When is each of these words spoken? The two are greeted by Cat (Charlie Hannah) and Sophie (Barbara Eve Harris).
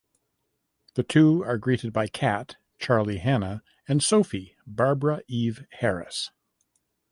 The 0.95 1.03
two 1.03 1.43
are 1.43 1.59
greeted 1.59 1.93
by 1.93 2.07
Cat 2.07 2.55
(Charlie 2.79 3.19
Hannah) 3.19 3.61
and 3.87 4.01
Sophie 4.01 4.55
(Barbara 4.65 5.21
Eve 5.27 5.63
Harris). 5.73 6.31